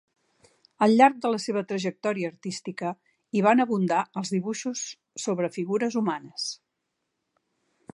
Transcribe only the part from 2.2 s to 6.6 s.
artística hi van abundar els dibuixos sobre figures humanes.